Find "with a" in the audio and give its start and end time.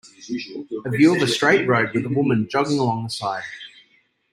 1.93-2.09